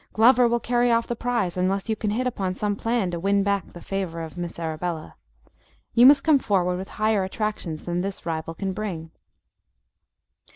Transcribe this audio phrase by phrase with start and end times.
[0.13, 3.43] Glover will carry off the prize unless you can hit upon some plan to win
[3.43, 5.13] back the favour of Miss Arabella.
[5.93, 9.11] You must come forward with higher attractions than this rival can bring."